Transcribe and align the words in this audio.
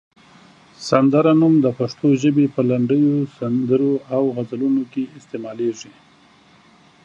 سنځله 0.87 1.33
نوم 1.41 1.53
د 1.65 1.67
پښتو 1.79 2.07
ژبې 2.21 2.45
په 2.55 2.61
لنډیو، 2.69 3.13
سندرو 3.37 3.93
او 4.15 4.23
غزلونو 4.35 4.83
کې 4.91 5.03
استعمالېږي. 5.17 5.91